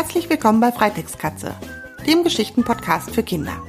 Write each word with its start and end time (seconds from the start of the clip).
Herzlich 0.00 0.30
willkommen 0.30 0.60
bei 0.60 0.70
Freitextkatze, 0.70 1.56
dem 2.06 2.22
Geschichtenpodcast 2.22 3.10
für 3.10 3.24
Kinder. 3.24 3.60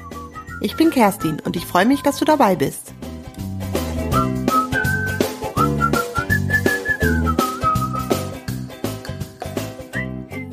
Ich 0.62 0.76
bin 0.76 0.92
Kerstin 0.92 1.40
und 1.40 1.56
ich 1.56 1.66
freue 1.66 1.88
mich, 1.88 2.04
dass 2.04 2.20
du 2.20 2.26
dabei 2.26 2.56
bist. 2.56 2.94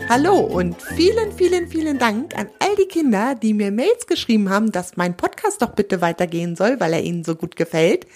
Hallo 0.08 0.38
und 0.38 0.80
vielen, 0.80 1.32
vielen, 1.32 1.68
vielen 1.68 1.98
Dank 1.98 2.34
an 2.38 2.48
all 2.58 2.74
die 2.76 2.88
Kinder, 2.88 3.34
die 3.34 3.52
mir 3.52 3.70
Mails 3.70 4.06
geschrieben 4.06 4.48
haben, 4.48 4.72
dass 4.72 4.96
mein 4.96 5.14
Podcast 5.14 5.60
doch 5.60 5.74
bitte 5.74 6.00
weitergehen 6.00 6.56
soll, 6.56 6.80
weil 6.80 6.94
er 6.94 7.02
ihnen 7.02 7.22
so 7.22 7.34
gut 7.34 7.54
gefällt. 7.54 8.06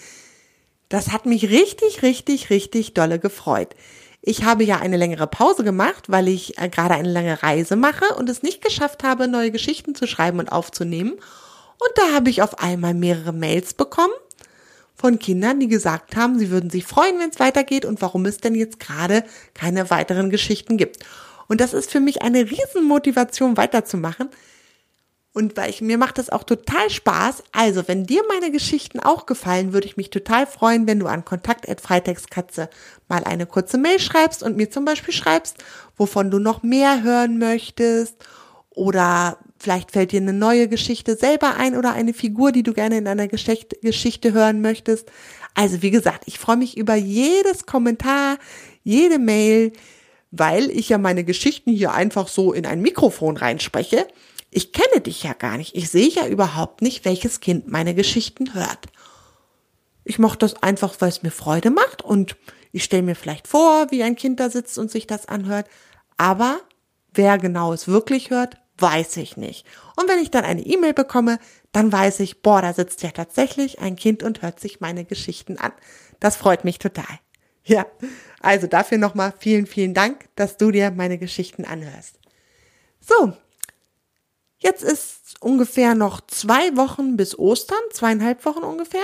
Das 0.89 1.11
hat 1.11 1.27
mich 1.27 1.51
richtig, 1.51 2.01
richtig, 2.01 2.49
richtig 2.49 2.95
dolle 2.95 3.19
gefreut. 3.19 3.75
Ich 4.23 4.43
habe 4.43 4.63
ja 4.63 4.77
eine 4.77 4.97
längere 4.97 5.25
Pause 5.25 5.63
gemacht, 5.63 6.09
weil 6.09 6.27
ich 6.27 6.59
äh, 6.59 6.69
gerade 6.69 6.93
eine 6.93 7.11
lange 7.11 7.41
Reise 7.41 7.75
mache 7.75 8.15
und 8.15 8.29
es 8.29 8.43
nicht 8.43 8.61
geschafft 8.61 9.03
habe, 9.03 9.27
neue 9.27 9.51
Geschichten 9.51 9.95
zu 9.95 10.05
schreiben 10.05 10.39
und 10.39 10.51
aufzunehmen. 10.51 11.13
Und 11.13 11.91
da 11.95 12.13
habe 12.13 12.29
ich 12.29 12.43
auf 12.43 12.59
einmal 12.59 12.93
mehrere 12.93 13.33
Mails 13.33 13.73
bekommen 13.73 14.13
von 14.95 15.17
Kindern, 15.17 15.59
die 15.59 15.67
gesagt 15.67 16.15
haben, 16.15 16.37
sie 16.37 16.51
würden 16.51 16.69
sich 16.69 16.85
freuen, 16.85 17.17
wenn 17.17 17.31
es 17.31 17.39
weitergeht 17.39 17.85
und 17.85 18.03
warum 18.03 18.25
es 18.25 18.37
denn 18.37 18.53
jetzt 18.53 18.79
gerade 18.79 19.23
keine 19.55 19.89
weiteren 19.89 20.29
Geschichten 20.29 20.77
gibt. 20.77 20.99
Und 21.47 21.59
das 21.59 21.73
ist 21.73 21.89
für 21.89 21.99
mich 21.99 22.21
eine 22.21 22.49
Riesenmotivation 22.49 23.57
weiterzumachen, 23.57 24.29
und 25.33 25.55
weil 25.55 25.69
ich, 25.69 25.81
mir 25.81 25.97
macht 25.97 26.17
das 26.17 26.29
auch 26.29 26.43
total 26.43 26.89
Spaß. 26.89 27.43
Also, 27.53 27.87
wenn 27.87 28.05
dir 28.05 28.21
meine 28.27 28.51
Geschichten 28.51 28.99
auch 28.99 29.25
gefallen, 29.25 29.71
würde 29.71 29.87
ich 29.87 29.95
mich 29.95 30.09
total 30.09 30.45
freuen, 30.45 30.87
wenn 30.87 30.99
du 30.99 31.07
an 31.07 31.23
Kontakt@freitextkatze 31.23 32.69
mal 33.07 33.23
eine 33.23 33.45
kurze 33.45 33.77
Mail 33.77 33.99
schreibst 33.99 34.43
und 34.43 34.57
mir 34.57 34.69
zum 34.69 34.83
Beispiel 34.83 35.13
schreibst, 35.13 35.57
wovon 35.95 36.31
du 36.31 36.39
noch 36.39 36.63
mehr 36.63 37.01
hören 37.01 37.37
möchtest 37.37 38.17
oder 38.71 39.37
vielleicht 39.57 39.91
fällt 39.91 40.11
dir 40.11 40.19
eine 40.19 40.33
neue 40.33 40.67
Geschichte 40.67 41.15
selber 41.15 41.55
ein 41.55 41.77
oder 41.77 41.93
eine 41.93 42.13
Figur, 42.13 42.51
die 42.51 42.63
du 42.63 42.73
gerne 42.73 42.97
in 42.97 43.07
einer 43.07 43.27
Geschichte, 43.29 43.77
Geschichte 43.81 44.33
hören 44.33 44.59
möchtest. 44.61 45.09
Also, 45.55 45.81
wie 45.81 45.91
gesagt, 45.91 46.23
ich 46.25 46.39
freue 46.39 46.57
mich 46.57 46.77
über 46.77 46.95
jedes 46.95 47.65
Kommentar, 47.65 48.37
jede 48.83 49.17
Mail, 49.17 49.71
weil 50.31 50.69
ich 50.71 50.89
ja 50.89 50.97
meine 50.97 51.23
Geschichten 51.23 51.71
hier 51.71 51.93
einfach 51.93 52.27
so 52.27 52.51
in 52.51 52.65
ein 52.65 52.81
Mikrofon 52.81 53.37
reinspreche. 53.37 54.07
Ich 54.51 54.73
kenne 54.73 55.01
dich 55.01 55.23
ja 55.23 55.33
gar 55.33 55.57
nicht. 55.57 55.75
Ich 55.75 55.89
sehe 55.89 56.09
ja 56.09 56.27
überhaupt 56.27 56.81
nicht, 56.81 57.05
welches 57.05 57.39
Kind 57.39 57.67
meine 57.69 57.95
Geschichten 57.95 58.53
hört. 58.53 58.87
Ich 60.03 60.19
mache 60.19 60.37
das 60.37 60.61
einfach, 60.61 60.93
weil 60.99 61.09
es 61.09 61.23
mir 61.23 61.31
Freude 61.31 61.71
macht 61.71 62.01
und 62.01 62.35
ich 62.73 62.83
stelle 62.83 63.03
mir 63.03 63.15
vielleicht 63.15 63.47
vor, 63.47 63.91
wie 63.91 64.03
ein 64.03 64.15
Kind 64.15 64.39
da 64.39 64.49
sitzt 64.49 64.77
und 64.77 64.91
sich 64.91 65.07
das 65.07 65.27
anhört. 65.27 65.67
Aber 66.17 66.59
wer 67.13 67.37
genau 67.37 67.71
es 67.71 67.87
wirklich 67.87 68.29
hört, 68.29 68.57
weiß 68.77 69.17
ich 69.17 69.37
nicht. 69.37 69.65
Und 69.95 70.09
wenn 70.09 70.19
ich 70.19 70.31
dann 70.31 70.43
eine 70.43 70.65
E-Mail 70.65 70.93
bekomme, 70.93 71.39
dann 71.71 71.91
weiß 71.91 72.19
ich, 72.19 72.41
boah, 72.41 72.61
da 72.61 72.73
sitzt 72.73 73.03
ja 73.03 73.11
tatsächlich 73.11 73.79
ein 73.79 73.95
Kind 73.95 74.21
und 74.21 74.41
hört 74.41 74.59
sich 74.59 74.81
meine 74.81 75.05
Geschichten 75.05 75.57
an. 75.57 75.71
Das 76.19 76.35
freut 76.35 76.65
mich 76.65 76.79
total. 76.79 77.19
Ja, 77.63 77.85
also 78.41 78.67
dafür 78.67 78.97
nochmal 78.97 79.33
vielen, 79.37 79.67
vielen 79.67 79.93
Dank, 79.93 80.27
dass 80.35 80.57
du 80.57 80.71
dir 80.71 80.91
meine 80.91 81.17
Geschichten 81.17 81.63
anhörst. 81.63 82.19
So, 82.99 83.33
Jetzt 84.61 84.83
ist 84.83 85.35
ungefähr 85.39 85.95
noch 85.95 86.21
zwei 86.27 86.77
Wochen 86.77 87.17
bis 87.17 87.37
Ostern, 87.37 87.79
zweieinhalb 87.91 88.45
Wochen 88.45 88.63
ungefähr. 88.63 89.01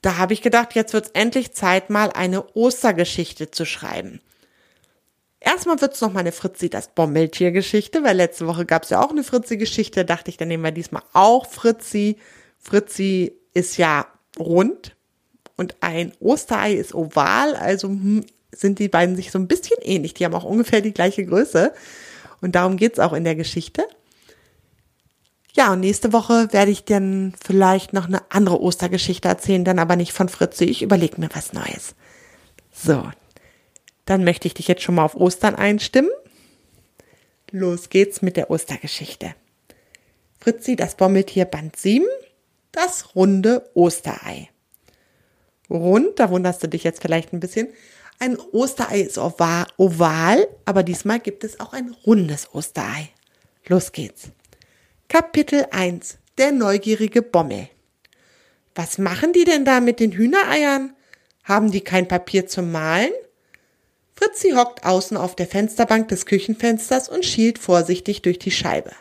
Da 0.00 0.16
habe 0.16 0.32
ich 0.32 0.42
gedacht, 0.42 0.74
jetzt 0.74 0.92
wird 0.92 1.06
es 1.06 1.10
endlich 1.10 1.52
Zeit, 1.52 1.90
mal 1.90 2.10
eine 2.12 2.54
Ostergeschichte 2.54 3.50
zu 3.50 3.66
schreiben. 3.66 4.20
Erstmal 5.40 5.80
wird's 5.80 6.00
noch 6.00 6.12
mal 6.12 6.20
eine 6.20 6.32
Fritzi 6.32 6.70
das 6.70 6.88
Bommeltier-Geschichte, 6.88 8.04
weil 8.04 8.16
letzte 8.16 8.46
Woche 8.46 8.64
gab's 8.64 8.90
ja 8.90 9.02
auch 9.02 9.10
eine 9.10 9.24
Fritzi-Geschichte. 9.24 10.04
Dachte 10.04 10.30
ich, 10.30 10.36
dann 10.36 10.48
nehmen 10.48 10.62
wir 10.64 10.70
diesmal 10.70 11.02
auch 11.14 11.46
Fritzi. 11.46 12.18
Fritzi 12.58 13.32
ist 13.52 13.76
ja 13.76 14.06
rund 14.38 14.94
und 15.56 15.76
ein 15.80 16.12
Osterei 16.20 16.74
ist 16.74 16.94
oval, 16.94 17.56
also 17.56 17.88
hm, 17.88 18.24
sind 18.52 18.78
die 18.78 18.88
beiden 18.88 19.16
sich 19.16 19.30
so 19.30 19.38
ein 19.38 19.48
bisschen 19.48 19.78
ähnlich. 19.82 20.14
Die 20.14 20.24
haben 20.24 20.34
auch 20.34 20.44
ungefähr 20.44 20.80
die 20.80 20.94
gleiche 20.94 21.24
Größe. 21.24 21.72
Und 22.40 22.54
darum 22.54 22.76
geht's 22.76 22.98
auch 22.98 23.12
in 23.12 23.24
der 23.24 23.34
Geschichte. 23.34 23.86
Ja, 25.60 25.74
und 25.74 25.80
nächste 25.80 26.14
Woche 26.14 26.50
werde 26.52 26.70
ich 26.70 26.86
dann 26.86 27.34
vielleicht 27.44 27.92
noch 27.92 28.06
eine 28.06 28.22
andere 28.30 28.62
Ostergeschichte 28.62 29.28
erzählen, 29.28 29.62
dann 29.62 29.78
aber 29.78 29.94
nicht 29.94 30.14
von 30.14 30.30
Fritzi. 30.30 30.64
Ich 30.64 30.80
überlege 30.80 31.20
mir 31.20 31.28
was 31.34 31.52
Neues. 31.52 31.94
So, 32.72 33.10
dann 34.06 34.24
möchte 34.24 34.48
ich 34.48 34.54
dich 34.54 34.68
jetzt 34.68 34.82
schon 34.82 34.94
mal 34.94 35.04
auf 35.04 35.16
Ostern 35.16 35.54
einstimmen. 35.54 36.08
Los 37.50 37.90
geht's 37.90 38.22
mit 38.22 38.38
der 38.38 38.50
Ostergeschichte. 38.50 39.34
Fritzi, 40.38 40.76
das 40.76 40.94
Bommeltier 40.94 41.44
Band 41.44 41.76
7, 41.76 42.06
das 42.72 43.14
runde 43.14 43.68
Osterei. 43.74 44.48
Rund, 45.68 46.18
da 46.20 46.30
wunderst 46.30 46.62
du 46.62 46.68
dich 46.68 46.84
jetzt 46.84 47.02
vielleicht 47.02 47.34
ein 47.34 47.40
bisschen. 47.40 47.68
Ein 48.18 48.38
Osterei 48.38 49.02
ist 49.02 49.18
oval, 49.18 50.48
aber 50.64 50.82
diesmal 50.82 51.20
gibt 51.20 51.44
es 51.44 51.60
auch 51.60 51.74
ein 51.74 51.94
rundes 52.06 52.48
Osterei. 52.54 53.10
Los 53.68 53.92
geht's. 53.92 54.30
Kapitel 55.12 55.66
1 55.72 56.18
Der 56.38 56.52
neugierige 56.52 57.20
Bommel 57.20 57.68
Was 58.76 58.96
machen 58.96 59.32
die 59.32 59.42
denn 59.42 59.64
da 59.64 59.80
mit 59.80 59.98
den 59.98 60.12
Hühnereiern? 60.12 60.94
Haben 61.42 61.72
die 61.72 61.80
kein 61.80 62.06
Papier 62.06 62.46
zum 62.46 62.70
Malen? 62.70 63.10
Fritzi 64.14 64.52
hockt 64.52 64.86
außen 64.86 65.16
auf 65.16 65.34
der 65.34 65.48
Fensterbank 65.48 66.06
des 66.06 66.26
Küchenfensters 66.26 67.08
und 67.08 67.24
schielt 67.24 67.58
vorsichtig 67.58 68.22
durch 68.22 68.38
die 68.38 68.52
Scheibe. 68.52 68.92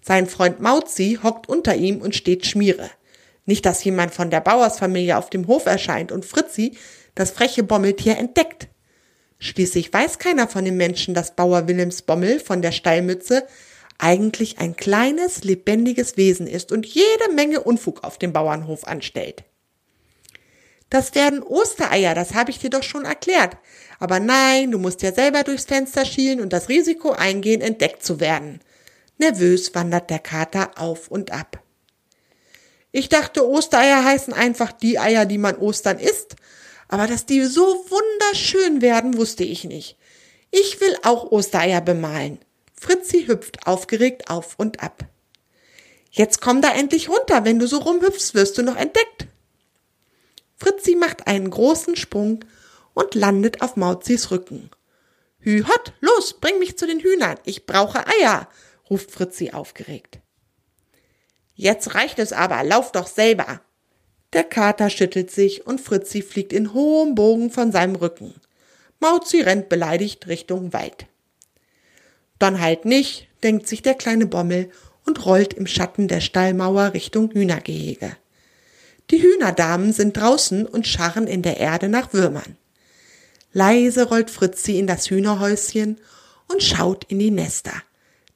Sein 0.00 0.28
Freund 0.28 0.60
Mauzi 0.60 1.18
hockt 1.22 1.46
unter 1.46 1.76
ihm 1.76 2.00
und 2.00 2.14
steht 2.14 2.46
Schmiere. 2.46 2.88
Nicht, 3.44 3.66
dass 3.66 3.84
jemand 3.84 4.14
von 4.14 4.30
der 4.30 4.40
Bauersfamilie 4.40 5.18
auf 5.18 5.28
dem 5.28 5.46
Hof 5.46 5.66
erscheint 5.66 6.10
und 6.10 6.24
Fritzi 6.24 6.78
das 7.14 7.32
freche 7.32 7.64
Bommeltier 7.64 8.16
entdeckt. 8.16 8.68
Schließlich 9.38 9.92
weiß 9.92 10.18
keiner 10.18 10.48
von 10.48 10.64
den 10.64 10.78
Menschen, 10.78 11.12
dass 11.12 11.36
Bauer 11.36 11.68
Willems 11.68 12.00
Bommel 12.00 12.40
von 12.40 12.62
der 12.62 12.72
Stallmütze 12.72 13.46
eigentlich 13.98 14.58
ein 14.58 14.76
kleines, 14.76 15.44
lebendiges 15.44 16.16
Wesen 16.16 16.46
ist 16.46 16.72
und 16.72 16.86
jede 16.86 17.32
Menge 17.34 17.60
Unfug 17.60 18.04
auf 18.04 18.18
dem 18.18 18.32
Bauernhof 18.32 18.84
anstellt. 18.84 19.44
Das 20.90 21.14
werden 21.14 21.42
Ostereier, 21.42 22.14
das 22.14 22.34
habe 22.34 22.50
ich 22.50 22.58
dir 22.58 22.70
doch 22.70 22.82
schon 22.82 23.04
erklärt. 23.04 23.56
Aber 23.98 24.20
nein, 24.20 24.70
du 24.70 24.78
musst 24.78 25.02
ja 25.02 25.12
selber 25.12 25.42
durchs 25.42 25.64
Fenster 25.64 26.04
schielen 26.04 26.40
und 26.40 26.52
das 26.52 26.68
Risiko 26.68 27.12
eingehen, 27.12 27.60
entdeckt 27.60 28.04
zu 28.04 28.20
werden. 28.20 28.60
Nervös 29.18 29.74
wandert 29.74 30.10
der 30.10 30.18
Kater 30.18 30.72
auf 30.76 31.08
und 31.08 31.32
ab. 31.32 31.62
Ich 32.92 33.08
dachte, 33.08 33.48
Ostereier 33.48 34.04
heißen 34.04 34.32
einfach 34.32 34.70
die 34.70 34.98
Eier, 34.98 35.26
die 35.26 35.38
man 35.38 35.56
Ostern 35.56 35.98
isst. 35.98 36.36
Aber 36.86 37.06
dass 37.06 37.26
die 37.26 37.42
so 37.42 37.62
wunderschön 37.62 38.82
werden, 38.82 39.16
wusste 39.16 39.42
ich 39.42 39.64
nicht. 39.64 39.96
Ich 40.52 40.80
will 40.80 40.96
auch 41.02 41.32
Ostereier 41.32 41.80
bemalen. 41.80 42.38
Fritzi 42.84 43.24
hüpft 43.24 43.66
aufgeregt 43.66 44.28
auf 44.28 44.58
und 44.58 44.82
ab. 44.82 45.06
Jetzt 46.10 46.42
komm 46.42 46.60
da 46.60 46.70
endlich 46.74 47.08
runter, 47.08 47.46
wenn 47.46 47.58
du 47.58 47.66
so 47.66 47.78
rumhüpfst, 47.78 48.34
wirst 48.34 48.58
du 48.58 48.62
noch 48.62 48.76
entdeckt. 48.76 49.26
Fritzi 50.56 50.94
macht 50.94 51.26
einen 51.26 51.48
großen 51.48 51.96
Sprung 51.96 52.44
und 52.92 53.14
landet 53.14 53.62
auf 53.62 53.76
Mauzis 53.76 54.30
Rücken. 54.30 54.68
Hü 55.38 55.64
hot, 55.64 55.94
los, 56.00 56.34
bring 56.34 56.58
mich 56.58 56.76
zu 56.76 56.86
den 56.86 57.00
Hühnern, 57.00 57.38
ich 57.44 57.64
brauche 57.64 58.06
Eier, 58.06 58.50
ruft 58.90 59.10
Fritzi 59.10 59.52
aufgeregt. 59.52 60.20
Jetzt 61.54 61.94
reicht 61.94 62.18
es 62.18 62.34
aber, 62.34 62.62
lauf 62.64 62.92
doch 62.92 63.06
selber. 63.06 63.62
Der 64.34 64.44
Kater 64.44 64.90
schüttelt 64.90 65.30
sich 65.30 65.66
und 65.66 65.80
Fritzi 65.80 66.20
fliegt 66.20 66.52
in 66.52 66.74
hohem 66.74 67.14
Bogen 67.14 67.50
von 67.50 67.72
seinem 67.72 67.94
Rücken. 67.94 68.34
Mauzi 69.00 69.40
rennt 69.40 69.70
beleidigt 69.70 70.26
Richtung 70.26 70.74
Wald. 70.74 71.06
Dann 72.44 72.60
halt 72.60 72.84
nicht, 72.84 73.26
denkt 73.42 73.66
sich 73.66 73.80
der 73.80 73.94
kleine 73.94 74.26
Bommel 74.26 74.70
und 75.06 75.24
rollt 75.24 75.54
im 75.54 75.66
Schatten 75.66 76.08
der 76.08 76.20
Stallmauer 76.20 76.92
Richtung 76.92 77.30
Hühnergehege. 77.30 78.18
Die 79.10 79.22
Hühnerdamen 79.22 79.94
sind 79.94 80.18
draußen 80.18 80.66
und 80.66 80.86
scharren 80.86 81.26
in 81.26 81.40
der 81.40 81.56
Erde 81.56 81.88
nach 81.88 82.12
Würmern. 82.12 82.58
Leise 83.54 84.10
rollt 84.10 84.30
Fritzi 84.30 84.78
in 84.78 84.86
das 84.86 85.08
Hühnerhäuschen 85.08 85.98
und 86.46 86.62
schaut 86.62 87.04
in 87.04 87.18
die 87.18 87.30
Nester. 87.30 87.72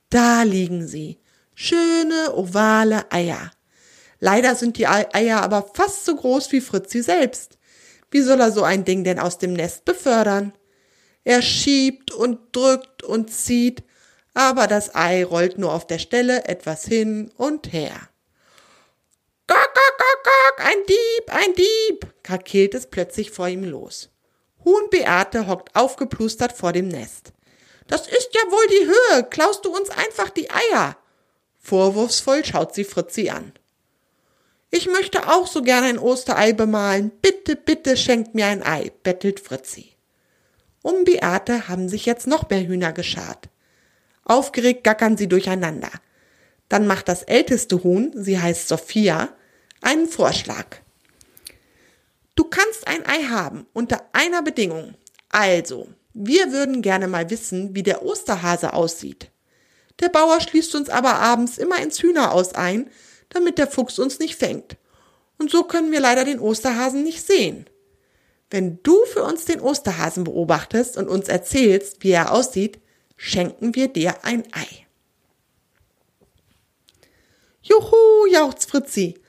Da 0.09 0.43
liegen 0.43 0.89
sie. 0.89 1.19
Schöne, 1.55 2.35
ovale 2.35 3.13
Eier. 3.13 3.51
Leider 4.21 4.55
sind 4.55 4.79
die 4.79 4.87
Eier 4.87 5.43
aber 5.43 5.71
fast 5.75 6.07
so 6.07 6.17
groß 6.17 6.51
wie 6.53 6.63
Fritzi 6.63 7.03
selbst. 7.03 7.59
Wie 8.11 8.23
soll 8.23 8.41
er 8.41 8.53
so 8.53 8.63
ein 8.63 8.87
Ding 8.87 9.05
denn 9.05 9.19
aus 9.19 9.37
dem 9.37 9.53
Nest 9.53 9.85
befördern? 9.85 10.55
Er 11.25 11.43
schiebt 11.43 12.11
und 12.11 12.39
drückt 12.57 13.03
und 13.03 13.31
zieht, 13.31 13.83
aber 14.39 14.69
das 14.69 14.95
Ei 14.95 15.25
rollt 15.25 15.59
nur 15.59 15.73
auf 15.73 15.85
der 15.85 15.99
Stelle 15.99 16.45
etwas 16.45 16.85
hin 16.85 17.33
und 17.37 17.73
her. 17.73 18.09
Gok, 19.49 19.57
gok, 19.57 19.99
gok, 19.99 20.23
gok, 20.23 20.65
ein 20.65 20.77
Dieb, 20.89 21.35
ein 21.35 21.55
Dieb, 21.55 22.07
krakeelt 22.23 22.75
es 22.75 22.87
plötzlich 22.87 23.33
vor 23.33 23.49
ihm 23.49 23.65
los. 23.65 24.11
Huhn 24.65 24.89
Beate 24.91 25.49
hockt 25.49 25.75
aufgeplustert 25.75 26.53
vor 26.53 26.73
dem 26.73 26.87
Nest. 26.87 27.33
Das 27.89 28.07
ist 28.07 28.31
ja 28.33 28.43
wohl 28.53 28.67
die 28.69 28.87
Höhe. 28.87 29.25
Klaust 29.25 29.65
du 29.65 29.77
uns 29.77 29.91
einfach 29.91 30.31
die 30.31 30.49
Eier? 30.51 30.97
Vorwurfsvoll 31.59 32.45
schaut 32.45 32.77
sie 32.77 32.85
Fritzi 32.85 33.31
an. 33.31 33.53
Ich 34.71 34.87
möchte 34.87 35.27
auch 35.33 35.49
so 35.49 35.63
gerne 35.63 35.89
ein 35.89 35.99
Osterei 35.99 36.53
bemalen. 36.53 37.11
Bitte, 37.23 37.57
bitte 37.57 37.97
schenkt 37.97 38.37
mir 38.37 38.47
ein 38.47 38.63
Ei, 38.63 38.93
bettelt 39.03 39.41
Fritzi. 39.41 39.97
Um 40.83 41.03
Beate 41.03 41.67
haben 41.67 41.89
sich 41.89 42.07
jetzt 42.07 42.29
noch 42.29 42.49
mehr 42.49 42.65
Hühner 42.65 42.93
geschart. 42.93 43.49
Aufgeregt 44.29 44.85
gackern 44.85 45.17
sie 45.17 45.27
durcheinander. 45.27 45.91
Dann 46.69 46.87
macht 46.87 47.09
das 47.09 47.23
älteste 47.23 47.83
Huhn, 47.83 48.13
sie 48.15 48.39
heißt 48.39 48.69
Sophia, 48.69 49.31
einen 49.81 50.07
Vorschlag. 50.07 50.67
Du 52.35 52.45
kannst 52.45 52.87
ein 52.87 53.05
Ei 53.07 53.25
haben, 53.25 53.67
unter 53.73 54.05
einer 54.13 54.43
Bedingung. 54.43 54.95
Also, 55.31 55.89
wir 56.13 56.53
würden 56.53 56.83
gerne 56.83 57.09
mal 57.09 57.31
wissen, 57.31 57.75
wie 57.75 57.83
der 57.83 58.05
Osterhase 58.05 58.75
aussieht. 58.75 59.31
Der 60.01 60.11
Bauer 60.11 60.41
schließt 60.41 60.75
uns 60.75 60.91
aber 60.91 61.15
abends 61.15 61.59
immer 61.59 61.81
ins 61.81 62.01
Hühnerhaus 62.01 62.55
ein, 62.55 62.91
damit 63.31 63.59
der 63.59 63.67
Fuchs 63.67 63.99
uns 63.99 64.19
nicht 64.19 64.37
fängt. 64.37 64.77
Und 65.39 65.51
so 65.51 65.65
können 65.65 65.91
wir 65.91 66.01
leider 66.01 66.25
den 66.25 66.39
Osterhasen 66.39 67.03
nicht 67.03 67.27
sehen. 67.27 67.67
Wenn 68.51 68.83
du 68.83 69.05
für 69.07 69.25
uns 69.25 69.47
den 69.47 69.61
Osterhasen 69.61 70.25
beobachtest 70.25 70.97
und 70.97 71.09
uns 71.09 71.29
erzählst, 71.29 72.03
wie 72.03 72.11
er 72.11 72.33
aussieht, 72.33 72.79
schenken 73.19 73.75
wir 73.75 73.89
dir 73.89 74.25
ein 74.25 74.45
Ei. 74.53 74.87
Juhu, 77.61 78.27
jauchzt 78.31 78.71
Fritzi. 78.71 79.21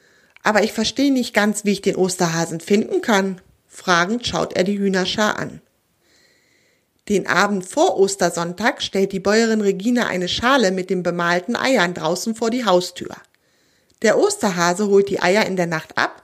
Aber 0.42 0.64
ich 0.64 0.72
verstehe 0.72 1.12
nicht 1.12 1.34
ganz, 1.34 1.66
wie 1.66 1.74
ich 1.74 1.82
den 1.82 1.98
Osterhasen 1.98 2.62
finden 2.62 3.02
kann. 3.02 3.42
Fragend 3.68 4.26
schaut 4.26 4.54
er 4.54 4.64
die 4.64 4.80
Hühnerschar 4.80 5.38
an. 5.38 5.62
Den 7.10 7.28
Abend 7.28 7.66
vor 7.66 7.98
Ostersonntag 7.98 8.82
stellt 8.82 9.12
die 9.12 9.20
Bäuerin 9.20 9.62
Regina 9.62 10.08
eine 10.08 10.30
Schale 10.30 10.72
mit 10.72 10.90
den 10.90 11.04
bemalten 11.04 11.56
Eiern 11.56 11.94
draußen 11.94 12.36
vor 12.36 12.52
die 12.52 12.66
Haustür. 12.66 13.16
Der 14.02 14.18
Osterhase 14.18 14.88
holt 14.88 15.10
die 15.10 15.22
Eier 15.22 15.46
in 15.46 15.56
der 15.56 15.68
Nacht 15.68 15.98
ab 15.98 16.24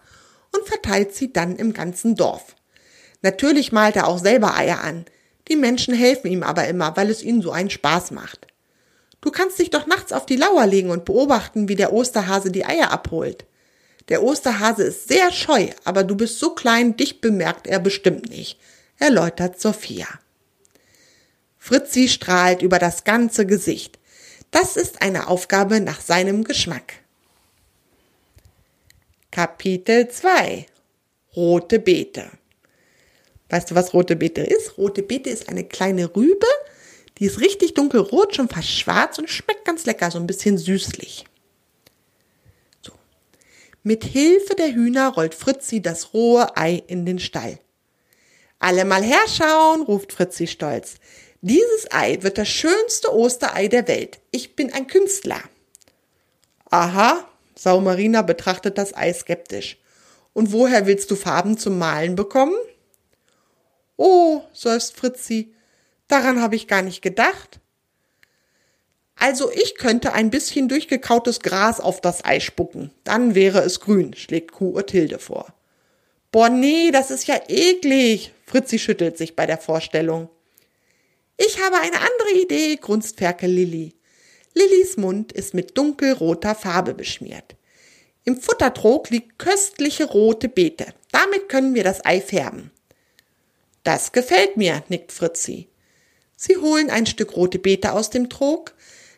und 0.56 0.68
verteilt 0.68 1.14
sie 1.14 1.34
dann 1.34 1.56
im 1.56 1.74
ganzen 1.74 2.16
Dorf. 2.16 2.56
Natürlich 3.22 3.72
malt 3.72 3.96
er 3.96 4.08
auch 4.08 4.20
selber 4.20 4.56
Eier 4.56 4.82
an. 4.82 5.06
Die 5.48 5.56
Menschen 5.56 5.94
helfen 5.94 6.32
ihm 6.32 6.44
aber 6.44 6.68
immer, 6.68 6.96
weil 6.98 7.10
es 7.10 7.22
ihnen 7.22 7.42
so 7.42 7.52
einen 7.52 7.70
Spaß 7.70 8.12
macht. 8.12 8.48
Du 9.22 9.32
kannst 9.32 9.60
dich 9.60 9.70
doch 9.70 9.88
nachts 9.88 10.12
auf 10.12 10.26
die 10.26 10.36
Lauer 10.36 10.66
legen 10.68 10.90
und 10.90 11.06
beobachten, 11.06 11.68
wie 11.68 11.76
der 11.76 11.94
Osterhase 11.94 12.52
die 12.52 12.66
Eier 12.66 12.92
abholt. 12.92 13.46
Der 14.10 14.22
Osterhase 14.22 14.84
ist 14.84 15.08
sehr 15.08 15.32
scheu, 15.32 15.70
aber 15.84 16.04
du 16.04 16.16
bist 16.16 16.40
so 16.40 16.52
klein, 16.54 16.96
dich 16.96 17.22
bemerkt 17.22 17.66
er 17.66 17.80
bestimmt 17.80 18.30
nicht, 18.30 18.60
erläutert 19.00 19.60
Sophia. 19.60 20.08
Fritzi 21.58 22.08
strahlt 22.08 22.62
über 22.62 22.78
das 22.78 23.04
ganze 23.04 23.48
Gesicht. 23.48 23.98
Das 24.52 24.78
ist 24.78 25.02
eine 25.02 25.28
Aufgabe 25.28 25.80
nach 25.80 26.02
seinem 26.02 26.44
Geschmack. 26.44 26.94
Kapitel 29.32 30.08
2 30.08 30.68
Rote 31.36 31.80
Beete 31.80 32.30
Weißt 33.50 33.72
du, 33.72 33.76
was 33.76 33.94
rote 33.94 34.16
Beete 34.16 34.42
ist? 34.42 34.78
Rote 34.78 35.04
Beete 35.04 35.30
ist 35.30 35.50
eine 35.50 35.64
kleine 35.64 36.16
Rübe, 36.16 36.48
die 37.20 37.26
ist 37.26 37.40
richtig 37.40 37.74
dunkelrot, 37.74 38.36
schon 38.36 38.50
fast 38.50 38.70
schwarz 38.70 39.18
und 39.20 39.30
schmeckt 39.30 39.66
ganz 39.66 39.86
lecker, 39.86 40.12
so 40.12 40.18
ein 40.20 40.28
bisschen 40.28 40.58
süßlich. 40.58 41.26
Mit 43.84 44.04
Hilfe 44.04 44.56
der 44.56 44.74
Hühner 44.74 45.10
rollt 45.10 45.36
Fritzi 45.36 45.80
das 45.80 46.16
rohe 46.16 46.58
Ei 46.58 46.84
in 46.88 47.06
den 47.06 47.20
Stall. 47.20 47.60
Alle 48.58 48.84
mal 48.84 49.04
herschauen, 49.04 49.84
ruft 49.84 50.12
Fritzi 50.12 50.48
stolz. 50.48 50.96
Dieses 51.42 51.92
Ei 51.92 52.18
wird 52.22 52.40
das 52.40 52.48
schönste 52.48 53.14
Osterei 53.14 53.68
der 53.68 53.88
Welt. 53.88 54.18
Ich 54.32 54.56
bin 54.56 54.74
ein 54.74 54.88
Künstler. 54.88 55.40
Aha, 56.72 57.30
Saumarina 57.54 58.24
betrachtet 58.24 58.80
das 58.80 58.96
Ei 58.96 59.14
skeptisch. 59.14 59.78
Und 60.34 60.52
woher 60.52 60.88
willst 60.88 61.12
du 61.12 61.16
Farben 61.16 61.60
zum 61.60 61.78
Malen 61.78 62.16
bekommen? 62.16 62.56
Oh, 63.98 64.42
seufzt 64.54 64.98
Fritzi, 64.98 65.54
daran 66.08 66.42
habe 66.42 66.56
ich 66.56 66.68
gar 66.68 66.82
nicht 66.82 67.02
gedacht. 67.02 67.60
Also 69.16 69.50
ich 69.52 69.76
könnte 69.76 70.14
ein 70.14 70.30
bisschen 70.30 70.68
durchgekautes 70.68 71.40
Gras 71.40 71.80
auf 71.80 72.02
das 72.02 72.26
Ei 72.26 72.40
spucken. 72.40 72.92
Dann 73.04 73.34
wäre 73.34 73.60
es 73.60 73.80
grün, 73.80 74.14
schlägt 74.14 74.52
Kuh 74.52 74.78
Othilde 74.78 75.20
vor. 75.20 75.54
Boah, 76.32 76.50
nee, 76.50 76.92
das 76.92 77.12
ist 77.12 77.28
ja 77.28 77.40
eklig. 77.48 78.34
Fritzi 78.46 78.78
schüttelt 78.78 79.18
sich 79.18 79.36
bei 79.36 79.46
der 79.46 79.58
Vorstellung. 79.58 80.30
Ich 81.38 81.62
habe 81.62 81.78
eine 81.78 81.98
andere 81.98 82.42
Idee, 82.42 82.76
grunzt 82.76 83.18
Ferkel 83.18 83.50
Lilli. 83.50 83.94
Lillis 84.54 84.98
Mund 84.98 85.32
ist 85.32 85.54
mit 85.54 85.78
dunkelroter 85.78 86.56
Farbe 86.56 86.94
beschmiert. 86.94 87.56
Im 88.24 88.40
Futtertrog 88.40 89.10
liegt 89.10 89.38
köstliche 89.38 90.06
rote 90.06 90.50
Beete. 90.50 90.88
Damit 91.12 91.48
können 91.50 91.76
wir 91.76 91.84
das 91.84 92.04
Ei 92.06 92.22
färben. 92.22 92.72
Das 93.86 94.12
gefällt 94.12 94.58
mir, 94.58 94.84
nickt 94.90 95.12
Fritzi. 95.12 95.70
Sie 96.36 96.58
holen 96.58 96.90
ein 96.90 97.06
Stück 97.06 97.38
rote 97.38 97.60
Beete 97.60 97.94
aus 97.94 98.10
dem 98.10 98.30
Trog, 98.30 98.74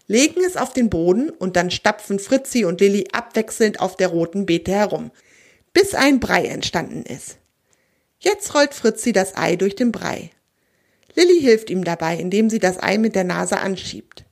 legen 0.07 0.43
es 0.45 0.57
auf 0.57 0.73
den 0.73 0.89
Boden 0.89 1.29
und 1.29 1.55
dann 1.55 1.71
stapfen 1.71 2.19
Fritzi 2.19 2.65
und 2.65 2.81
Lilli 2.81 3.07
abwechselnd 3.13 3.79
auf 3.79 3.95
der 3.95 4.09
roten 4.09 4.45
Beete 4.45 4.73
herum, 4.73 5.11
bis 5.71 5.95
ein 5.95 6.19
Brei 6.19 6.45
entstanden 6.47 7.03
ist. 7.03 7.37
Jetzt 8.19 8.53
rollt 8.53 8.73
Fritzi 8.73 9.13
das 9.13 9.37
Ei 9.37 9.55
durch 9.55 9.75
den 9.75 9.93
Brei. 9.93 10.31
Lilli 11.15 11.39
hilft 11.39 11.69
ihm 11.69 11.85
dabei, 11.85 12.17
indem 12.17 12.49
sie 12.49 12.59
das 12.59 12.77
Ei 12.77 12.97
mit 12.97 13.15
der 13.15 13.23
Nase 13.23 13.59
anschiebt. 13.59 14.25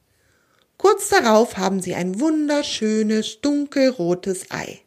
Kurz 0.77 1.07
darauf 1.07 1.55
haben 1.55 1.81
sie 1.81 1.95
ein 1.95 2.19
wunderschönes, 2.19 3.39
dunkelrotes 3.39 4.51
Ei. 4.51 4.81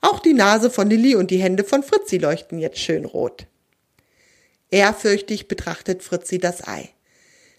Auch 0.00 0.20
die 0.20 0.32
Nase 0.32 0.70
von 0.70 0.88
Lilli 0.88 1.16
und 1.16 1.32
die 1.32 1.42
Hände 1.42 1.64
von 1.64 1.82
Fritzi 1.82 2.18
leuchten 2.18 2.60
jetzt 2.60 2.78
schön 2.78 3.04
rot. 3.04 3.48
Ehrfürchtig 4.70 5.48
betrachtet 5.48 6.02
Fritzi 6.02 6.38
das 6.38 6.66
Ei. 6.66 6.90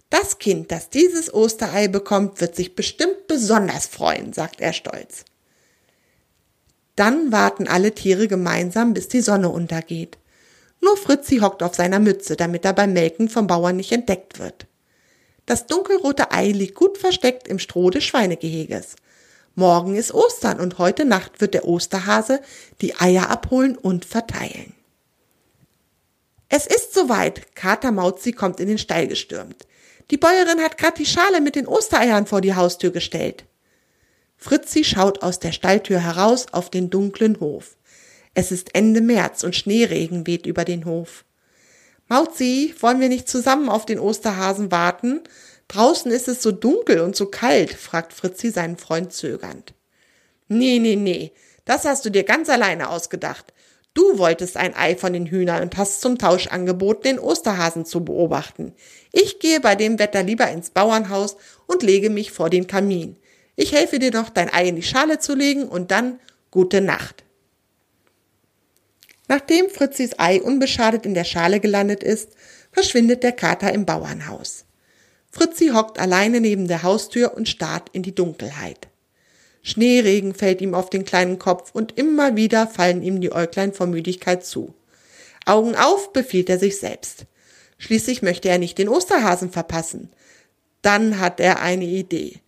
Das 0.09 0.39
Kind, 0.39 0.71
das 0.71 0.89
dieses 0.89 1.33
Osterei 1.33 1.87
bekommt, 1.87 2.41
wird 2.41 2.55
sich 2.55 2.75
bestimmt 2.75 3.27
besonders 3.27 3.85
freuen, 3.85 4.33
sagt 4.33 4.61
er 4.61 4.73
stolz. 4.73 5.25
Dann 6.95 7.31
warten 7.31 7.67
alle 7.67 7.93
Tiere 7.93 8.27
gemeinsam, 8.27 8.93
bis 8.93 9.07
die 9.07 9.21
Sonne 9.21 9.49
untergeht. 9.49 10.17
Nur 10.81 10.97
Fritzi 10.97 11.37
hockt 11.37 11.63
auf 11.63 11.75
seiner 11.75 11.99
Mütze, 11.99 12.35
damit 12.35 12.65
er 12.65 12.73
beim 12.73 12.93
Melken 12.93 13.29
vom 13.29 13.47
Bauern 13.47 13.77
nicht 13.77 13.91
entdeckt 13.91 14.39
wird. 14.39 14.67
Das 15.45 15.67
dunkelrote 15.67 16.31
Ei 16.31 16.51
liegt 16.51 16.75
gut 16.75 16.97
versteckt 16.97 17.47
im 17.47 17.59
Stroh 17.59 17.89
des 17.89 18.03
Schweinegeheges. 18.03 18.95
Morgen 19.55 19.95
ist 19.95 20.13
Ostern 20.13 20.59
und 20.59 20.77
heute 20.77 21.05
Nacht 21.05 21.41
wird 21.41 21.53
der 21.53 21.65
Osterhase 21.65 22.41
die 22.81 22.95
Eier 22.95 23.29
abholen 23.29 23.77
und 23.77 24.05
verteilen. 24.05 24.73
Es 26.53 26.67
ist 26.67 26.93
soweit. 26.93 27.55
Kater 27.55 27.93
Mauzi 27.93 28.33
kommt 28.33 28.59
in 28.59 28.67
den 28.67 28.77
Stall 28.77 29.07
gestürmt. 29.07 29.65
Die 30.11 30.17
Bäuerin 30.17 30.59
hat 30.59 30.77
grad 30.77 30.97
die 30.97 31.05
Schale 31.05 31.39
mit 31.39 31.55
den 31.55 31.65
Ostereiern 31.65 32.25
vor 32.25 32.41
die 32.41 32.55
Haustür 32.55 32.91
gestellt. 32.91 33.45
Fritzi 34.35 34.83
schaut 34.83 35.23
aus 35.23 35.39
der 35.39 35.53
Stalltür 35.53 35.99
heraus 35.99 36.47
auf 36.51 36.69
den 36.69 36.89
dunklen 36.89 37.39
Hof. 37.39 37.77
Es 38.33 38.51
ist 38.51 38.75
Ende 38.75 38.99
März 38.99 39.45
und 39.45 39.55
Schneeregen 39.55 40.27
weht 40.27 40.45
über 40.45 40.65
den 40.65 40.83
Hof. 40.83 41.23
Mauzi, 42.09 42.75
wollen 42.81 42.99
wir 42.99 43.07
nicht 43.07 43.29
zusammen 43.29 43.69
auf 43.69 43.85
den 43.85 43.99
Osterhasen 43.99 44.71
warten? 44.71 45.21
Draußen 45.69 46.11
ist 46.11 46.27
es 46.27 46.43
so 46.43 46.51
dunkel 46.51 46.99
und 46.99 47.15
so 47.15 47.27
kalt, 47.27 47.71
fragt 47.71 48.11
Fritzi 48.11 48.51
seinen 48.51 48.75
Freund 48.75 49.13
zögernd. 49.13 49.73
Nee, 50.49 50.79
nee, 50.79 50.97
nee, 50.97 51.31
das 51.63 51.85
hast 51.85 52.03
du 52.03 52.09
dir 52.09 52.23
ganz 52.23 52.49
alleine 52.49 52.89
ausgedacht. 52.89 53.53
Du 53.93 54.17
wolltest 54.17 54.55
ein 54.55 54.75
Ei 54.75 54.95
von 54.95 55.11
den 55.11 55.25
Hühnern 55.25 55.63
und 55.63 55.77
hast 55.77 55.99
zum 55.99 56.17
Tausch 56.17 56.47
angeboten, 56.47 57.03
den 57.03 57.19
Osterhasen 57.19 57.85
zu 57.85 58.05
beobachten. 58.05 58.73
Ich 59.11 59.39
gehe 59.39 59.59
bei 59.59 59.75
dem 59.75 59.99
Wetter 59.99 60.23
lieber 60.23 60.49
ins 60.49 60.69
Bauernhaus 60.69 61.35
und 61.67 61.83
lege 61.83 62.09
mich 62.09 62.31
vor 62.31 62.49
den 62.49 62.67
Kamin. 62.67 63.17
Ich 63.57 63.73
helfe 63.73 63.99
dir 63.99 64.11
noch, 64.11 64.29
dein 64.29 64.53
Ei 64.53 64.69
in 64.69 64.77
die 64.77 64.83
Schale 64.83 65.19
zu 65.19 65.35
legen 65.35 65.67
und 65.67 65.91
dann 65.91 66.19
gute 66.51 66.79
Nacht. 66.79 67.25
Nachdem 69.27 69.69
Fritzis 69.69 70.17
Ei 70.17 70.41
unbeschadet 70.41 71.05
in 71.05 71.13
der 71.13 71.23
Schale 71.25 71.59
gelandet 71.59 72.03
ist, 72.03 72.31
verschwindet 72.71 73.23
der 73.23 73.31
Kater 73.33 73.73
im 73.73 73.85
Bauernhaus. 73.85 74.65
Fritzi 75.29 75.69
hockt 75.69 75.99
alleine 75.99 76.41
neben 76.41 76.67
der 76.67 76.83
Haustür 76.83 77.35
und 77.35 77.47
starrt 77.47 77.89
in 77.93 78.03
die 78.03 78.15
Dunkelheit. 78.15 78.90
Schneeregen 79.63 80.33
fällt 80.33 80.61
ihm 80.61 80.73
auf 80.73 80.89
den 80.89 81.05
kleinen 81.05 81.37
Kopf 81.37 81.71
und 81.73 81.97
immer 81.97 82.35
wieder 82.35 82.67
fallen 82.67 83.03
ihm 83.03 83.21
die 83.21 83.31
Äuglein 83.31 83.73
vor 83.73 83.87
Müdigkeit 83.87 84.45
zu. 84.45 84.73
Augen 85.45 85.75
auf, 85.75 86.13
befiehlt 86.13 86.49
er 86.49 86.59
sich 86.59 86.79
selbst. 86.79 87.25
Schließlich 87.77 88.21
möchte 88.21 88.49
er 88.49 88.57
nicht 88.57 88.77
den 88.77 88.89
Osterhasen 88.89 89.51
verpassen. 89.51 90.09
Dann 90.81 91.19
hat 91.19 91.39
er 91.39 91.61
eine 91.61 91.85
Idee. 91.85 92.39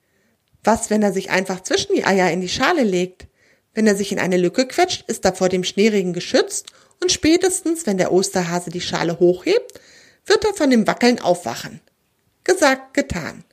Was, 0.64 0.90
wenn 0.90 1.04
er 1.04 1.12
sich 1.12 1.30
einfach 1.30 1.62
zwischen 1.62 1.96
die 1.96 2.06
Eier 2.06 2.32
in 2.32 2.42
die 2.42 2.50
Schale 2.50 2.84
legt? 2.84 3.28
Wenn 3.74 3.88
er 3.88 3.96
sich 3.96 4.12
in 4.12 4.20
eine 4.20 4.38
Lücke 4.38 4.68
quetscht, 4.68 5.04
ist 5.08 5.26
er 5.26 5.34
vor 5.34 5.50
dem 5.50 5.64
Schneeregen 5.64 6.14
geschützt 6.14 6.72
und 7.02 7.12
spätestens, 7.12 7.86
wenn 7.86 7.98
der 7.98 8.12
Osterhase 8.12 8.70
die 8.70 8.82
Schale 8.82 9.20
hochhebt, 9.20 9.80
wird 10.26 10.46
er 10.46 10.54
von 10.54 10.70
dem 10.70 10.88
Wackeln 10.88 11.20
aufwachen. 11.20 11.82
Gesagt, 12.44 12.94
getan. 12.94 13.44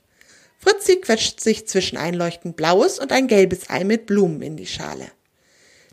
Fritzi 0.61 0.97
quetscht 0.97 1.39
sich 1.39 1.67
zwischen 1.67 1.97
ein 1.97 2.13
leuchtend 2.13 2.55
blaues 2.55 2.99
und 2.99 3.11
ein 3.11 3.27
gelbes 3.27 3.69
Ei 3.69 3.83
mit 3.83 4.05
Blumen 4.05 4.41
in 4.41 4.57
die 4.57 4.67
Schale. 4.67 5.07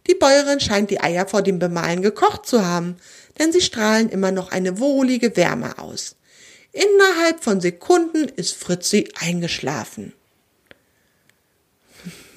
Die 0.06 0.14
Bäuerin 0.14 0.60
scheint 0.60 0.90
die 0.90 1.00
Eier 1.00 1.26
vor 1.26 1.42
dem 1.42 1.58
Bemalen 1.58 2.02
gekocht 2.02 2.46
zu 2.46 2.64
haben, 2.64 2.96
denn 3.38 3.52
sie 3.52 3.60
strahlen 3.60 4.08
immer 4.10 4.30
noch 4.30 4.50
eine 4.52 4.78
wohlige 4.78 5.37
Wärme 5.37 5.78
aus. 5.78 6.16
Innerhalb 6.72 7.42
von 7.42 7.60
Sekunden 7.60 8.28
ist 8.28 8.54
Fritzi 8.54 9.08
eingeschlafen. 9.18 10.12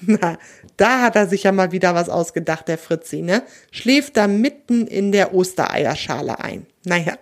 Na, 0.00 0.38
da 0.76 1.02
hat 1.02 1.16
er 1.16 1.28
sich 1.28 1.42
ja 1.42 1.52
mal 1.52 1.70
wieder 1.70 1.94
was 1.94 2.08
ausgedacht, 2.08 2.66
der 2.66 2.78
Fritzi, 2.78 3.22
ne? 3.22 3.42
Schläft 3.70 4.16
da 4.16 4.26
mitten 4.26 4.86
in 4.86 5.12
der 5.12 5.34
Ostereierschale 5.34 6.40
ein. 6.40 6.66
Naja, 6.84 7.18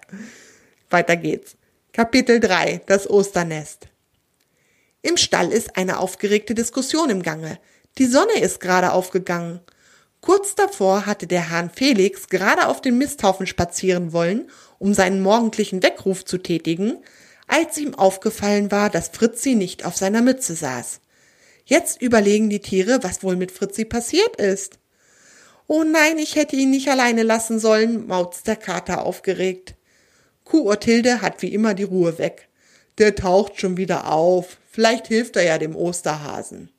weiter 0.89 1.17
geht's. 1.17 1.57
Kapitel 1.93 2.39
3, 2.41 2.83
das 2.87 3.11
Osternest. 3.11 3.89
Im 5.03 5.17
Stall 5.17 5.51
ist 5.51 5.77
eine 5.77 5.99
aufgeregte 5.99 6.55
Diskussion 6.55 7.11
im 7.11 7.23
Gange. 7.23 7.59
Die 7.99 8.07
Sonne 8.07 8.39
ist 8.41 8.61
gerade 8.61 8.93
aufgegangen. 8.93 9.61
Kurz 10.21 10.55
davor 10.55 11.07
hatte 11.07 11.27
der 11.27 11.49
Hahn 11.49 11.71
Felix 11.71 12.29
gerade 12.29 12.69
auf 12.69 12.83
den 12.83 12.99
Misthaufen 12.99 13.47
spazieren 13.47 14.13
wollen, 14.13 14.51
um 14.79 14.93
seinen 14.93 15.23
morgendlichen 15.23 15.83
Weckruf 15.83 16.27
zu 16.27 16.37
tätigen, 16.39 16.99
als 17.47 17.79
ihm 17.79 17.95
aufgefallen 17.95 18.71
war, 18.71 18.91
dass 18.91 19.09
Fritzi 19.09 19.55
nicht 19.55 19.87
auf 19.87 19.97
seiner 19.97 20.21
Mütze 20.21 20.55
saß. 20.55 21.01
Jetzt 21.65 22.03
überlegen 22.03 22.51
die 22.51 22.61
Tiere, 22.61 23.03
was 23.03 23.23
wohl 23.23 23.37
mit 23.37 23.53
Fritzi 23.53 23.87
passiert 23.87 24.37
ist. 24.37 24.79
Oh 25.67 25.85
nein, 25.85 26.19
ich 26.19 26.37
hätte 26.37 26.57
ihn 26.57 26.71
nicht 26.71 26.89
alleine 26.89 27.23
lassen 27.23 27.59
sollen, 27.59 28.07
mautzt 28.07 28.47
der 28.47 28.57
Kater 28.57 29.05
aufgeregt. 29.05 29.75
Kuh 30.45 30.69
Orthilde 30.69 31.23
hat 31.23 31.43
wie 31.43 31.55
immer 31.55 31.75
die 31.75 31.85
Ruhe 31.85 32.19
weg. 32.19 32.49
Der 32.99 33.15
taucht 33.15 33.61
schon 33.61 33.77
wieder 33.77 34.13
auf. 34.13 34.60
Vielleicht 34.71 35.09
hilft 35.09 35.35
er 35.35 35.43
ja 35.43 35.59
dem 35.59 35.75
Osterhasen. 35.75 36.71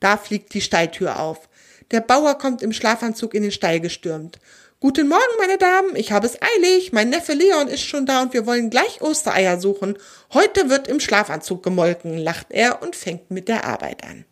Da 0.00 0.16
fliegt 0.16 0.52
die 0.54 0.60
Stalltür 0.60 1.20
auf. 1.20 1.48
Der 1.92 2.00
Bauer 2.00 2.36
kommt 2.36 2.62
im 2.62 2.72
Schlafanzug 2.72 3.32
in 3.32 3.42
den 3.42 3.52
Stall 3.52 3.80
gestürmt. 3.80 4.40
Guten 4.80 5.08
Morgen, 5.08 5.22
meine 5.38 5.56
Damen, 5.56 5.94
ich 5.94 6.10
habe 6.10 6.26
es 6.26 6.36
eilig. 6.42 6.92
Mein 6.92 7.10
Neffe 7.10 7.32
Leon 7.32 7.68
ist 7.68 7.84
schon 7.84 8.06
da 8.06 8.22
und 8.22 8.34
wir 8.34 8.44
wollen 8.44 8.70
gleich 8.70 9.00
Ostereier 9.00 9.60
suchen. 9.60 9.96
Heute 10.32 10.68
wird 10.68 10.88
im 10.88 10.98
Schlafanzug 10.98 11.62
gemolken, 11.62 12.18
lacht 12.18 12.48
er 12.50 12.82
und 12.82 12.96
fängt 12.96 13.30
mit 13.30 13.46
der 13.46 13.64
Arbeit 13.64 14.02
an. 14.02 14.24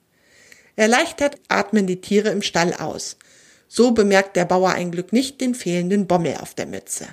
Erleichtert 0.74 1.36
atmen 1.48 1.86
die 1.86 2.00
Tiere 2.00 2.30
im 2.30 2.42
Stall 2.42 2.74
aus. 2.74 3.16
So 3.68 3.92
bemerkt 3.92 4.34
der 4.34 4.46
Bauer 4.46 4.70
ein 4.70 4.90
Glück 4.90 5.12
nicht 5.12 5.40
den 5.40 5.54
fehlenden 5.54 6.08
Bommel 6.08 6.36
auf 6.38 6.54
der 6.54 6.66
Mütze. 6.66 7.06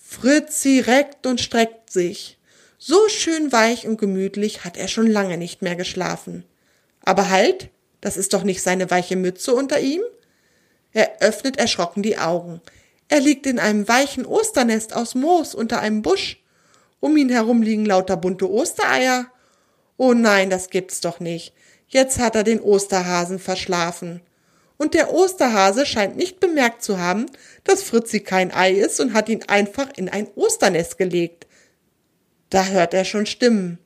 Fritzi 0.00 0.80
reckt 0.80 1.26
und 1.26 1.40
streckt 1.40 1.90
sich. 1.90 2.38
So 2.86 3.08
schön 3.08 3.50
weich 3.50 3.86
und 3.86 3.96
gemütlich 3.96 4.66
hat 4.66 4.76
er 4.76 4.88
schon 4.88 5.06
lange 5.06 5.38
nicht 5.38 5.62
mehr 5.62 5.74
geschlafen. 5.74 6.44
Aber 7.02 7.30
halt, 7.30 7.70
das 8.02 8.18
ist 8.18 8.34
doch 8.34 8.42
nicht 8.42 8.60
seine 8.60 8.90
weiche 8.90 9.16
Mütze 9.16 9.54
unter 9.54 9.80
ihm? 9.80 10.02
Er 10.92 11.22
öffnet 11.22 11.56
erschrocken 11.56 12.02
die 12.02 12.18
Augen. 12.18 12.60
Er 13.08 13.20
liegt 13.20 13.46
in 13.46 13.58
einem 13.58 13.88
weichen 13.88 14.26
Osternest 14.26 14.94
aus 14.94 15.14
Moos 15.14 15.54
unter 15.54 15.80
einem 15.80 16.02
Busch. 16.02 16.42
Um 17.00 17.16
ihn 17.16 17.30
herum 17.30 17.62
liegen 17.62 17.86
lauter 17.86 18.18
bunte 18.18 18.50
Ostereier. 18.50 19.28
Oh 19.96 20.12
nein, 20.12 20.50
das 20.50 20.68
gibt's 20.68 21.00
doch 21.00 21.20
nicht. 21.20 21.54
Jetzt 21.88 22.18
hat 22.18 22.34
er 22.34 22.44
den 22.44 22.60
Osterhasen 22.60 23.38
verschlafen. 23.38 24.20
Und 24.76 24.92
der 24.92 25.10
Osterhase 25.14 25.86
scheint 25.86 26.16
nicht 26.16 26.38
bemerkt 26.38 26.82
zu 26.82 26.98
haben, 26.98 27.24
dass 27.64 27.82
Fritzi 27.82 28.20
kein 28.20 28.52
Ei 28.52 28.72
ist 28.72 29.00
und 29.00 29.14
hat 29.14 29.30
ihn 29.30 29.42
einfach 29.44 29.88
in 29.96 30.10
ein 30.10 30.28
Osternest 30.36 30.98
gelegt. 30.98 31.46
Da 32.50 32.66
hört 32.66 32.94
er 32.94 33.04
schon 33.04 33.26
Stimmen. 33.26 33.78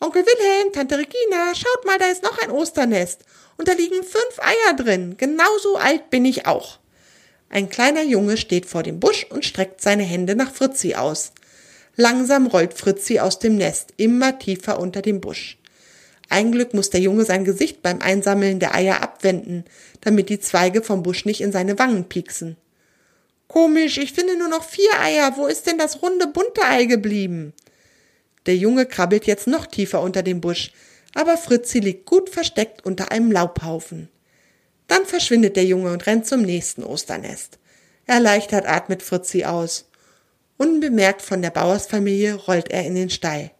Onkel 0.00 0.24
Wilhelm, 0.24 0.72
Tante 0.72 0.98
Regina, 0.98 1.54
schaut 1.54 1.84
mal, 1.86 1.98
da 1.98 2.06
ist 2.06 2.22
noch 2.22 2.38
ein 2.42 2.50
Osternest 2.50 3.24
und 3.56 3.68
da 3.68 3.72
liegen 3.72 4.02
fünf 4.02 4.38
Eier 4.38 4.74
drin. 4.76 5.16
Genauso 5.16 5.76
alt 5.76 6.10
bin 6.10 6.24
ich 6.24 6.46
auch. 6.46 6.78
Ein 7.48 7.70
kleiner 7.70 8.02
Junge 8.02 8.36
steht 8.36 8.66
vor 8.66 8.82
dem 8.82 9.00
Busch 9.00 9.24
und 9.30 9.44
streckt 9.44 9.80
seine 9.80 10.02
Hände 10.02 10.34
nach 10.34 10.52
Fritzi 10.52 10.94
aus. 10.94 11.32
Langsam 11.94 12.46
rollt 12.46 12.74
Fritzi 12.74 13.20
aus 13.20 13.38
dem 13.38 13.56
Nest 13.56 13.94
immer 13.96 14.38
tiefer 14.38 14.78
unter 14.78 15.00
dem 15.00 15.20
Busch. 15.20 15.58
Ein 16.28 16.52
Glück 16.52 16.74
muss 16.74 16.90
der 16.90 17.00
Junge 17.00 17.24
sein 17.24 17.44
Gesicht 17.44 17.82
beim 17.82 18.00
Einsammeln 18.02 18.58
der 18.58 18.74
Eier 18.74 19.00
abwenden, 19.00 19.64
damit 20.00 20.28
die 20.28 20.40
Zweige 20.40 20.82
vom 20.82 21.02
Busch 21.02 21.24
nicht 21.24 21.40
in 21.40 21.52
seine 21.52 21.78
Wangen 21.78 22.04
pieksen. 22.04 22.56
Komisch, 23.48 23.96
ich 23.96 24.12
finde 24.12 24.36
nur 24.36 24.48
noch 24.48 24.64
vier 24.64 25.00
Eier. 25.00 25.36
Wo 25.36 25.46
ist 25.46 25.66
denn 25.66 25.78
das 25.78 26.02
runde 26.02 26.26
bunte 26.26 26.64
Ei 26.64 26.84
geblieben? 26.84 27.54
Der 28.46 28.56
Junge 28.56 28.86
krabbelt 28.86 29.26
jetzt 29.26 29.46
noch 29.46 29.66
tiefer 29.66 30.00
unter 30.00 30.22
dem 30.22 30.40
Busch 30.40 30.72
aber 31.16 31.38
Fritzi 31.38 31.78
liegt 31.78 32.04
gut 32.04 32.28
versteckt 32.28 32.84
unter 32.84 33.10
einem 33.10 33.32
Laubhaufen. 33.32 34.10
Dann 34.86 35.06
verschwindet 35.06 35.56
der 35.56 35.64
Junge 35.64 35.90
und 35.90 36.04
rennt 36.06 36.26
zum 36.26 36.42
nächsten 36.42 36.84
Osternest. 36.84 37.58
Erleichtert 38.04 38.68
atmet 38.68 39.02
Fritzi 39.02 39.46
aus. 39.46 39.88
Unbemerkt 40.58 41.22
von 41.22 41.40
der 41.40 41.50
Bauersfamilie 41.50 42.34
rollt 42.34 42.70
er 42.70 42.84
in 42.84 42.94
den 42.94 43.08
Stall. 43.08 43.50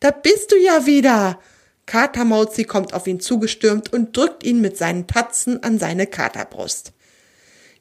Da 0.00 0.10
bist 0.10 0.50
du 0.50 0.56
ja 0.56 0.86
wieder! 0.86 1.38
Katermauzi 1.84 2.64
kommt 2.64 2.94
auf 2.94 3.06
ihn 3.06 3.20
zugestürmt 3.20 3.92
und 3.92 4.16
drückt 4.16 4.42
ihn 4.42 4.62
mit 4.62 4.78
seinen 4.78 5.06
Tatzen 5.06 5.62
an 5.62 5.78
seine 5.78 6.06
Katerbrust. 6.06 6.92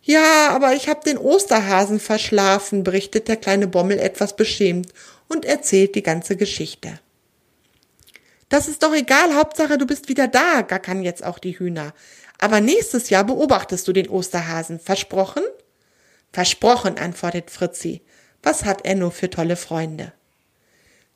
Ja, 0.03 0.49
aber 0.49 0.73
ich 0.73 0.89
hab 0.89 1.03
den 1.03 1.17
Osterhasen 1.17 1.99
verschlafen, 1.99 2.83
berichtet 2.83 3.27
der 3.27 3.37
kleine 3.37 3.67
Bommel 3.67 3.99
etwas 3.99 4.35
beschämt 4.35 4.93
und 5.27 5.45
erzählt 5.45 5.95
die 5.95 6.03
ganze 6.03 6.35
Geschichte. 6.35 6.99
Das 8.49 8.67
ist 8.67 8.83
doch 8.83 8.93
egal, 8.93 9.35
Hauptsache 9.35 9.77
du 9.77 9.85
bist 9.85 10.09
wieder 10.09 10.27
da, 10.27 10.61
gackern 10.61 11.03
jetzt 11.03 11.23
auch 11.23 11.39
die 11.39 11.57
Hühner. 11.57 11.93
Aber 12.37 12.59
nächstes 12.59 13.09
Jahr 13.09 13.23
beobachtest 13.23 13.87
du 13.87 13.93
den 13.93 14.09
Osterhasen. 14.09 14.79
Versprochen? 14.79 15.43
Versprochen, 16.33 16.97
antwortet 16.97 17.51
Fritzi. 17.51 18.01
Was 18.41 18.65
hat 18.65 18.83
er 18.85 18.95
nur 18.95 19.11
für 19.11 19.29
tolle 19.29 19.55
Freunde? 19.55 20.11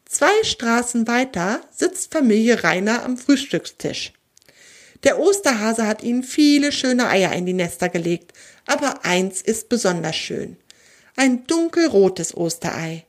Zwei 0.06 0.44
Straßen 0.44 1.08
weiter 1.08 1.62
sitzt 1.72 2.14
Familie 2.14 2.64
Rainer 2.64 3.04
am 3.04 3.18
Frühstückstisch. 3.18 4.14
Der 5.06 5.20
Osterhase 5.20 5.86
hat 5.86 6.02
ihnen 6.02 6.24
viele 6.24 6.72
schöne 6.72 7.08
Eier 7.08 7.32
in 7.34 7.46
die 7.46 7.54
Nester 7.54 7.90
gelegt, 7.90 8.34
aber 8.66 9.06
eins 9.06 9.42
ist 9.42 9.70
besonders 9.70 10.16
schön. 10.16 10.58
Ein 11.16 11.46
dunkelrotes 11.46 12.36
Osterei. 12.36 13.06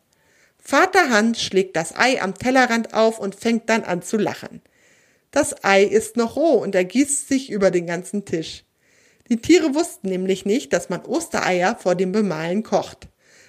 Vater 0.59 1.09
Hans 1.09 1.43
schlägt 1.43 1.75
das 1.75 1.97
Ei 1.97 2.21
am 2.21 2.35
Tellerrand 2.35 2.93
auf 2.93 3.19
und 3.19 3.35
fängt 3.35 3.71
dann 3.71 3.83
an 3.83 4.03
zu 4.03 4.19
lachen. 4.19 4.61
Das 5.31 5.65
Ei 5.65 5.85
ist 5.85 6.17
noch 6.17 6.37
roh 6.37 6.59
und 6.59 6.75
ergießt 6.75 7.29
sich 7.29 7.51
über 7.51 7.71
den 7.71 7.87
ganzen 7.87 8.27
Tisch. 8.27 8.65
Die 9.31 9.39
Tiere 9.39 9.75
wussten 9.75 10.09
nämlich 10.09 10.45
nicht, 10.45 10.73
dass 10.73 10.91
man 10.91 11.05
Ostereier 11.05 11.77
vor 11.77 11.95
dem 11.95 12.13
Bemalen 12.13 12.63
kocht. 12.63 13.09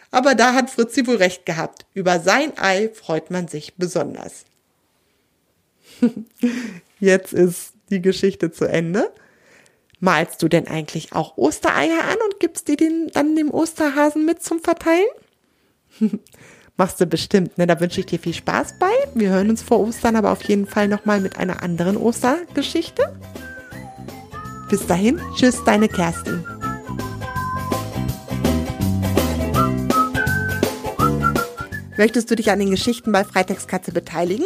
Aber 0.09 0.35
da 0.35 0.53
hat 0.53 0.69
Fritzi 0.69 1.05
wohl 1.05 1.17
recht 1.17 1.45
gehabt. 1.45 1.85
Über 1.93 2.19
sein 2.21 2.57
Ei 2.57 2.89
freut 2.93 3.29
man 3.29 3.47
sich 3.47 3.75
besonders. 3.75 4.45
Jetzt 6.99 7.33
ist 7.33 7.73
die 7.89 8.01
Geschichte 8.01 8.51
zu 8.51 8.65
Ende. 8.65 9.11
Malst 9.99 10.43
du 10.43 10.47
denn 10.47 10.67
eigentlich 10.67 11.13
auch 11.13 11.37
Ostereier 11.37 12.03
an 12.03 12.17
und 12.25 12.39
gibst 12.39 12.67
die 12.67 12.75
den, 12.75 13.09
dann 13.13 13.35
dem 13.35 13.49
Osterhasen 13.49 14.25
mit 14.25 14.43
zum 14.43 14.59
Verteilen? 14.59 15.07
Machst 16.77 17.01
du 17.01 17.07
bestimmt, 17.07 17.57
ne? 17.57 17.65
Da 17.65 17.79
wünsche 17.79 18.01
ich 18.01 18.05
dir 18.05 18.19
viel 18.19 18.35
Spaß 18.35 18.77
bei. 18.79 18.91
Wir 19.15 19.29
hören 19.29 19.49
uns 19.49 19.63
vor 19.63 19.79
Ostern 19.79 20.15
aber 20.15 20.31
auf 20.31 20.43
jeden 20.43 20.67
Fall 20.67 20.87
nochmal 20.87 21.19
mit 21.19 21.37
einer 21.37 21.63
anderen 21.63 21.97
Ostergeschichte. 21.97 23.19
Bis 24.69 24.85
dahin, 24.85 25.19
tschüss, 25.35 25.63
deine 25.65 25.87
Kerstin. 25.87 26.45
Möchtest 31.97 32.29
du 32.29 32.35
dich 32.35 32.51
an 32.51 32.59
den 32.59 32.69
Geschichten 32.69 33.11
bei 33.11 33.23
Freitagskatze 33.23 33.91
beteiligen? 33.91 34.45